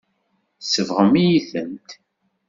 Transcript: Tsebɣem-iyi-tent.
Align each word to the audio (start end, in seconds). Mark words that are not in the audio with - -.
Tsebɣem-iyi-tent. 0.61 1.89